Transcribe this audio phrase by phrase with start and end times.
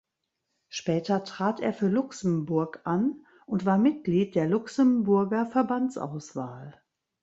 [0.69, 6.81] Später trat er für Luxemburg an und war Mitglied der Luxemburger Verbandsauswahl.